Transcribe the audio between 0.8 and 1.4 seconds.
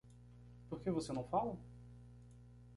que você não